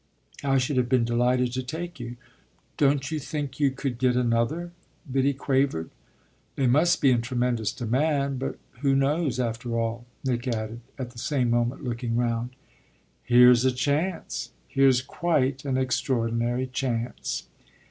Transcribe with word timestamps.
I 0.43 0.57
should 0.57 0.77
have 0.77 0.89
been 0.89 1.05
delighted 1.05 1.53
to 1.53 1.61
take 1.61 1.99
you." 1.99 2.15
"Don't 2.75 3.11
you 3.11 3.19
think 3.19 3.59
you 3.59 3.69
could 3.69 3.99
get 3.99 4.15
another?" 4.15 4.71
Biddy 5.11 5.35
quavered. 5.35 5.91
"They 6.55 6.65
must 6.65 7.01
be 7.01 7.11
in 7.11 7.21
tremendous 7.21 7.71
demand. 7.71 8.39
But 8.39 8.57
who 8.81 8.95
knows 8.95 9.39
after 9.39 9.77
all?" 9.79 10.07
Nick 10.25 10.47
added, 10.47 10.81
at 10.97 11.11
the 11.11 11.19
same 11.19 11.51
moment 11.51 11.83
looking 11.83 12.15
round. 12.17 12.55
"Here's 13.21 13.63
a 13.63 13.71
chance 13.71 14.49
here's 14.67 15.03
quite 15.03 15.65
an 15.65 15.77
extraordinary 15.77 16.65
chance!" 16.65 17.43